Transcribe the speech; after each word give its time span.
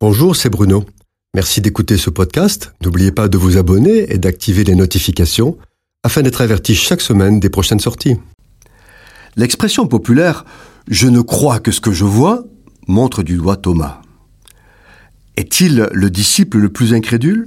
Bonjour, 0.00 0.36
c'est 0.36 0.48
Bruno. 0.48 0.84
Merci 1.34 1.60
d'écouter 1.60 1.96
ce 1.96 2.08
podcast. 2.08 2.72
N'oubliez 2.84 3.10
pas 3.10 3.26
de 3.26 3.36
vous 3.36 3.56
abonner 3.56 4.12
et 4.12 4.18
d'activer 4.18 4.62
les 4.62 4.76
notifications 4.76 5.58
afin 6.04 6.22
d'être 6.22 6.40
averti 6.40 6.76
chaque 6.76 7.00
semaine 7.00 7.40
des 7.40 7.50
prochaines 7.50 7.80
sorties. 7.80 8.16
L'expression 9.34 9.88
populaire 9.88 10.44
Je 10.86 11.08
ne 11.08 11.20
crois 11.20 11.58
que 11.58 11.72
ce 11.72 11.80
que 11.80 11.90
je 11.90 12.04
vois 12.04 12.44
montre 12.86 13.24
du 13.24 13.38
doigt 13.38 13.56
Thomas. 13.56 14.00
Est-il 15.36 15.88
le 15.90 16.10
disciple 16.10 16.58
le 16.58 16.68
plus 16.68 16.94
incrédule? 16.94 17.46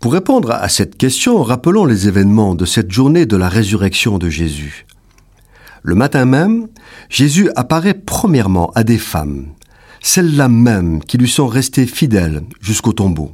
Pour 0.00 0.12
répondre 0.12 0.50
à 0.50 0.68
cette 0.68 0.96
question, 0.96 1.40
rappelons 1.44 1.84
les 1.84 2.08
événements 2.08 2.56
de 2.56 2.64
cette 2.64 2.90
journée 2.90 3.26
de 3.26 3.36
la 3.36 3.48
résurrection 3.48 4.18
de 4.18 4.28
Jésus. 4.28 4.86
Le 5.84 5.94
matin 5.94 6.24
même, 6.24 6.66
Jésus 7.08 7.48
apparaît 7.54 7.94
premièrement 7.94 8.72
à 8.74 8.82
des 8.82 8.98
femmes 8.98 9.55
celles-là 10.06 10.48
même 10.48 11.02
qui 11.02 11.18
lui 11.18 11.28
sont 11.28 11.48
restées 11.48 11.86
fidèles 11.86 12.44
jusqu'au 12.60 12.92
tombeau. 12.92 13.32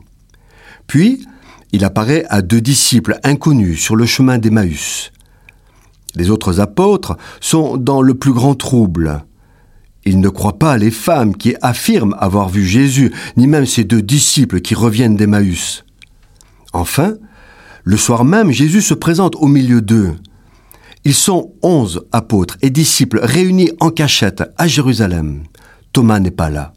Puis, 0.86 1.26
il 1.72 1.84
apparaît 1.84 2.24
à 2.30 2.40
deux 2.40 2.62
disciples 2.62 3.18
inconnus 3.24 3.80
sur 3.80 3.94
le 3.94 4.06
chemin 4.06 4.38
d'Emmaüs. 4.38 5.12
Les 6.14 6.30
autres 6.30 6.60
apôtres 6.60 7.16
sont 7.40 7.76
dans 7.76 8.00
le 8.00 8.14
plus 8.14 8.32
grand 8.32 8.54
trouble. 8.54 9.24
Ils 10.04 10.18
ne 10.18 10.28
croient 10.30 10.58
pas 10.58 10.78
les 10.78 10.90
femmes 10.90 11.36
qui 11.36 11.54
affirment 11.60 12.16
avoir 12.18 12.48
vu 12.48 12.66
Jésus, 12.66 13.12
ni 13.36 13.46
même 13.46 13.66
ces 13.66 13.84
deux 13.84 14.02
disciples 14.02 14.60
qui 14.60 14.74
reviennent 14.74 15.16
d'Emmaüs. 15.16 15.84
Enfin, 16.72 17.14
le 17.84 17.98
soir 17.98 18.24
même, 18.24 18.50
Jésus 18.50 18.82
se 18.82 18.94
présente 18.94 19.36
au 19.36 19.46
milieu 19.46 19.82
d'eux. 19.82 20.14
Ils 21.04 21.14
sont 21.14 21.52
onze 21.62 22.06
apôtres 22.12 22.56
et 22.62 22.70
disciples 22.70 23.20
réunis 23.22 23.72
en 23.80 23.90
cachette 23.90 24.42
à 24.56 24.66
Jérusalem. 24.66 25.42
Thomas 25.92 26.20
n'est 26.20 26.30
pas 26.30 26.50
là. 26.50 26.72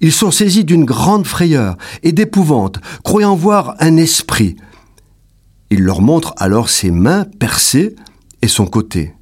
Ils 0.00 0.12
sont 0.12 0.30
saisis 0.30 0.64
d'une 0.64 0.84
grande 0.84 1.26
frayeur 1.26 1.76
et 2.02 2.12
d'épouvante, 2.12 2.80
croyant 3.04 3.36
voir 3.36 3.76
un 3.78 3.96
esprit. 3.96 4.56
Il 5.70 5.82
leur 5.82 6.00
montre 6.00 6.34
alors 6.38 6.68
ses 6.68 6.90
mains 6.90 7.24
percées 7.38 7.94
et 8.42 8.48
son 8.48 8.66
côté. 8.66 9.14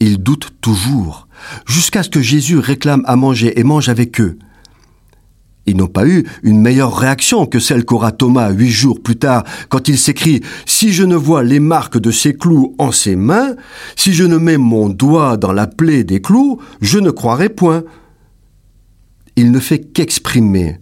Ils 0.00 0.22
doutent 0.22 0.50
toujours, 0.60 1.28
jusqu'à 1.66 2.02
ce 2.02 2.08
que 2.08 2.22
Jésus 2.22 2.58
réclame 2.58 3.02
à 3.06 3.16
manger 3.16 3.58
et 3.58 3.64
mange 3.64 3.88
avec 3.88 4.20
eux. 4.20 4.38
Ils 5.70 5.76
n'ont 5.76 5.86
pas 5.86 6.04
eu 6.04 6.26
une 6.42 6.60
meilleure 6.60 6.96
réaction 6.96 7.46
que 7.46 7.60
celle 7.60 7.84
qu'aura 7.84 8.10
Thomas 8.10 8.50
huit 8.50 8.70
jours 8.70 9.00
plus 9.00 9.14
tard, 9.14 9.44
quand 9.68 9.86
il 9.86 9.96
s'écrit 9.96 10.40
Si 10.66 10.92
je 10.92 11.04
ne 11.04 11.14
vois 11.14 11.44
les 11.44 11.60
marques 11.60 11.98
de 11.98 12.10
ces 12.10 12.34
clous 12.34 12.74
en 12.78 12.90
ses 12.90 13.14
mains, 13.14 13.54
si 13.94 14.12
je 14.12 14.24
ne 14.24 14.36
mets 14.36 14.58
mon 14.58 14.88
doigt 14.88 15.36
dans 15.36 15.52
la 15.52 15.68
plaie 15.68 16.02
des 16.02 16.20
clous, 16.20 16.60
je 16.80 16.98
ne 16.98 17.12
croirai 17.12 17.50
point. 17.50 17.84
Il 19.36 19.52
ne 19.52 19.60
fait 19.60 19.78
qu'exprimer 19.78 20.80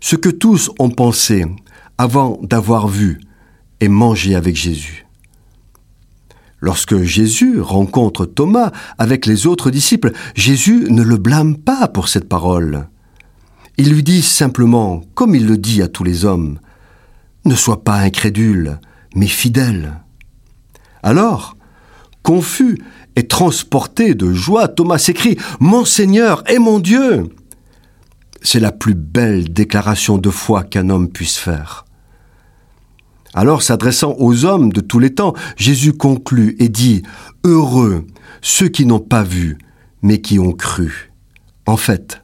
ce 0.00 0.14
que 0.14 0.28
tous 0.28 0.70
ont 0.78 0.90
pensé 0.90 1.44
avant 1.98 2.38
d'avoir 2.42 2.86
vu 2.86 3.20
et 3.80 3.88
mangé 3.88 4.36
avec 4.36 4.54
Jésus. 4.54 5.06
Lorsque 6.60 7.02
Jésus 7.02 7.60
rencontre 7.60 8.26
Thomas 8.26 8.70
avec 8.96 9.26
les 9.26 9.48
autres 9.48 9.72
disciples, 9.72 10.12
Jésus 10.36 10.86
ne 10.88 11.02
le 11.02 11.16
blâme 11.16 11.56
pas 11.56 11.88
pour 11.88 12.06
cette 12.08 12.28
parole. 12.28 12.86
Il 13.82 13.94
lui 13.94 14.02
dit 14.02 14.20
simplement, 14.20 15.00
comme 15.14 15.34
il 15.34 15.46
le 15.46 15.56
dit 15.56 15.80
à 15.80 15.88
tous 15.88 16.04
les 16.04 16.26
hommes, 16.26 16.58
Ne 17.46 17.54
sois 17.54 17.82
pas 17.82 17.96
incrédule, 17.96 18.78
mais 19.16 19.26
fidèle. 19.26 20.02
Alors, 21.02 21.56
confus 22.22 22.76
et 23.16 23.26
transporté 23.26 24.14
de 24.14 24.34
joie, 24.34 24.68
Thomas 24.68 24.98
s'écrie, 24.98 25.38
Mon 25.60 25.86
Seigneur 25.86 26.44
et 26.50 26.58
mon 26.58 26.78
Dieu. 26.78 27.30
C'est 28.42 28.60
la 28.60 28.70
plus 28.70 28.92
belle 28.92 29.50
déclaration 29.50 30.18
de 30.18 30.28
foi 30.28 30.62
qu'un 30.62 30.90
homme 30.90 31.08
puisse 31.08 31.38
faire. 31.38 31.86
Alors, 33.32 33.62
s'adressant 33.62 34.14
aux 34.18 34.44
hommes 34.44 34.74
de 34.74 34.82
tous 34.82 34.98
les 34.98 35.14
temps, 35.14 35.32
Jésus 35.56 35.94
conclut 35.94 36.54
et 36.58 36.68
dit, 36.68 37.02
Heureux 37.44 38.06
ceux 38.42 38.68
qui 38.68 38.84
n'ont 38.84 39.00
pas 39.00 39.22
vu, 39.22 39.56
mais 40.02 40.20
qui 40.20 40.38
ont 40.38 40.52
cru. 40.52 41.12
En 41.64 41.78
fait, 41.78 42.19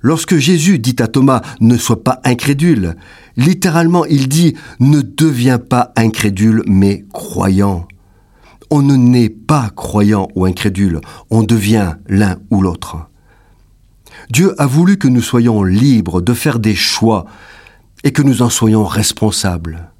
Lorsque 0.00 0.36
Jésus 0.36 0.78
dit 0.78 0.96
à 1.00 1.08
Thomas 1.08 1.42
ne 1.60 1.76
sois 1.76 2.02
pas 2.02 2.20
incrédule, 2.24 2.96
littéralement 3.36 4.04
il 4.04 4.28
dit 4.28 4.54
ne 4.80 5.00
deviens 5.00 5.58
pas 5.58 5.92
incrédule 5.96 6.62
mais 6.66 7.04
croyant. 7.12 7.86
On 8.70 8.82
ne 8.82 8.96
naît 8.96 9.30
pas 9.30 9.70
croyant 9.74 10.28
ou 10.34 10.44
incrédule, 10.44 11.00
on 11.30 11.42
devient 11.42 11.94
l'un 12.06 12.36
ou 12.50 12.60
l'autre. 12.60 13.08
Dieu 14.30 14.54
a 14.60 14.66
voulu 14.66 14.98
que 14.98 15.08
nous 15.08 15.22
soyons 15.22 15.62
libres 15.62 16.20
de 16.20 16.34
faire 16.34 16.58
des 16.58 16.74
choix 16.74 17.24
et 18.04 18.12
que 18.12 18.22
nous 18.22 18.42
en 18.42 18.50
soyons 18.50 18.84
responsables. 18.84 19.90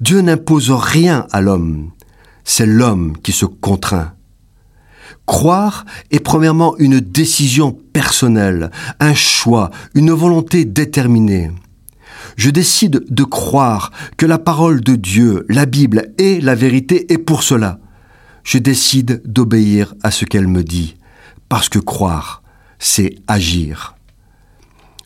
Dieu 0.00 0.20
n'impose 0.20 0.70
rien 0.70 1.26
à 1.32 1.40
l'homme, 1.40 1.90
c'est 2.44 2.66
l'homme 2.66 3.16
qui 3.22 3.32
se 3.32 3.46
contraint. 3.46 4.12
Croire 5.26 5.84
est 6.10 6.20
premièrement 6.20 6.76
une 6.78 7.00
décision 7.00 7.76
personnelle, 7.92 8.70
un 9.00 9.14
choix, 9.14 9.70
une 9.94 10.12
volonté 10.12 10.64
déterminée. 10.64 11.50
Je 12.36 12.50
décide 12.50 13.04
de 13.08 13.24
croire 13.24 13.92
que 14.16 14.26
la 14.26 14.38
parole 14.38 14.80
de 14.80 14.96
Dieu, 14.96 15.46
la 15.48 15.66
Bible, 15.66 16.12
est 16.18 16.42
la 16.42 16.54
vérité 16.54 17.12
et 17.12 17.18
pour 17.18 17.42
cela, 17.42 17.78
je 18.44 18.58
décide 18.58 19.22
d'obéir 19.24 19.94
à 20.02 20.10
ce 20.10 20.24
qu'elle 20.24 20.48
me 20.48 20.64
dit, 20.64 20.96
parce 21.48 21.68
que 21.68 21.78
croire, 21.78 22.42
c'est 22.78 23.16
agir. 23.28 23.94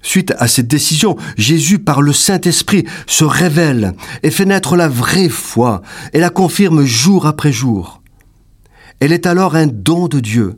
Suite 0.03 0.35
à 0.39 0.47
cette 0.47 0.69
décision, 0.69 1.17
Jésus, 1.37 1.81
par 1.81 2.01
le 2.01 2.13
Saint-Esprit, 2.13 2.85
se 3.09 3.25
révèle 3.25 3.93
et 4.23 4.31
fait 4.31 4.45
naître 4.45 4.77
la 4.77 4.89
vraie 4.89 5.29
foi 5.29 5.83
et 6.13 6.21
la 6.21 6.31
confirme 6.31 6.85
jour 6.85 7.27
après 7.27 7.53
jour. 7.53 8.03
Elle 9.01 9.13
est 9.13 9.27
alors 9.27 9.57
un 9.57 9.67
don 9.67 10.09
de 10.09 10.21
Dieu. 10.21 10.57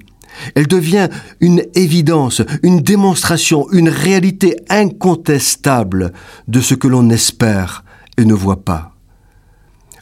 Elle 0.55 0.67
devient 0.67 1.09
une 1.41 1.65
évidence, 1.75 2.43
une 2.63 2.81
démonstration, 2.81 3.71
une 3.73 3.89
réalité 3.89 4.57
incontestable 4.69 6.13
de 6.47 6.61
ce 6.61 6.75
que 6.75 6.89
l'on 6.89 7.11
espère 7.11 7.85
et 8.17 8.25
ne 8.25 8.35
voit 8.35 8.65
pas. 8.65 8.95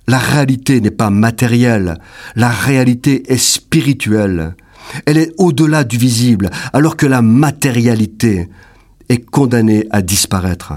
La 0.09 0.19
réalité 0.19 0.81
n'est 0.81 0.91
pas 0.91 1.11
matérielle, 1.11 1.99
la 2.37 2.51
réalité 2.51 3.33
est 3.33 3.39
spirituelle. 3.39 4.55
Elle 5.05 5.19
est 5.19 5.33
au-delà 5.37 5.83
du 5.83 5.97
visible, 5.97 6.51
alors 6.73 6.97
que 6.97 7.07
la 7.07 7.23
matérialité 7.23 8.49
est 9.09 9.25
condamnée 9.25 9.87
à 9.91 10.03
disparaître. 10.03 10.75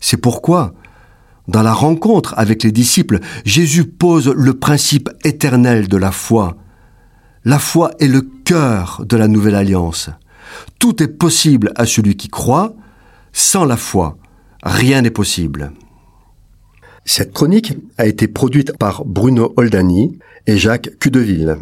C'est 0.00 0.18
pourquoi 0.18 0.74
dans 1.48 1.62
la 1.62 1.72
rencontre 1.72 2.34
avec 2.36 2.62
les 2.62 2.72
disciples, 2.72 3.20
Jésus 3.44 3.84
pose 3.84 4.28
le 4.28 4.54
principe 4.54 5.10
éternel 5.24 5.88
de 5.88 5.96
la 5.96 6.10
foi. 6.10 6.56
La 7.44 7.58
foi 7.58 7.92
est 8.00 8.08
le 8.08 8.22
cœur 8.22 9.04
de 9.06 9.16
la 9.16 9.28
nouvelle 9.28 9.54
alliance. 9.54 10.10
Tout 10.78 11.02
est 11.02 11.08
possible 11.08 11.72
à 11.76 11.86
celui 11.86 12.16
qui 12.16 12.28
croit. 12.28 12.74
Sans 13.32 13.64
la 13.64 13.76
foi, 13.76 14.16
rien 14.62 15.02
n'est 15.02 15.10
possible. 15.10 15.72
Cette 17.04 17.32
chronique 17.32 17.74
a 17.98 18.06
été 18.06 18.26
produite 18.26 18.76
par 18.76 19.04
Bruno 19.04 19.52
Oldani 19.56 20.18
et 20.46 20.58
Jacques 20.58 20.98
Cudeville. 20.98 21.56